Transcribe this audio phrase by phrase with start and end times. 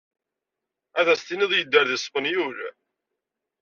[0.99, 2.57] Ad as-tinid yedder deg Spenyul.